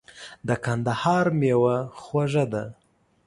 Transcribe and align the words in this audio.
د 0.47 0.49
کندهار 0.65 1.25
مېوه 1.39 1.77
خوږه 1.99 2.45
ده. 2.51 2.63